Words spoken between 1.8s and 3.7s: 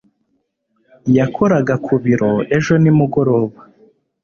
ku biro ejo nimugoroba